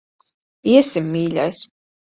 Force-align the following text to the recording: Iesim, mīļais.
Iesim, 0.71 1.13
mīļais. 1.19 1.65